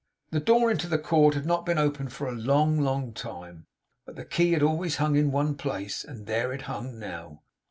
The 0.31 0.39
door 0.39 0.71
into 0.71 0.87
the 0.87 0.97
court 0.97 1.35
had 1.35 1.45
not 1.45 1.63
been 1.63 1.77
open 1.77 2.09
for 2.09 2.27
a 2.27 2.31
long, 2.31 2.79
long 2.79 3.13
time; 3.13 3.67
but 4.03 4.15
the 4.15 4.25
key 4.25 4.53
had 4.53 4.63
always 4.63 4.95
hung 4.95 5.15
in 5.15 5.31
one 5.31 5.53
place, 5.53 6.03
and 6.03 6.25
there 6.25 6.51
it 6.51 6.63
hung 6.63 6.97
now. 6.97 7.43